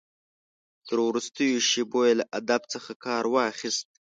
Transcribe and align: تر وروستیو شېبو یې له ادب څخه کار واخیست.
تر 0.87 0.97
وروستیو 1.07 1.65
شېبو 1.69 2.01
یې 2.07 2.13
له 2.19 2.25
ادب 2.39 2.61
څخه 2.73 2.91
کار 3.05 3.23
واخیست. 3.33 3.87